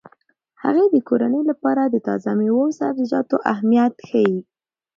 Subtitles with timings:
[0.63, 4.39] هغې د کورنۍ لپاره د تازه میوو او سبزیجاتو اهمیت ښيي.